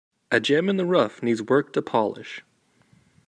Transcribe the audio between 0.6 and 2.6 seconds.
in the rough needs work to polish.